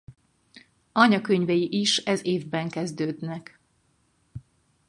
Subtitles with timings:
[0.93, 3.59] Anyakönyvei is ez évben kezdődnek.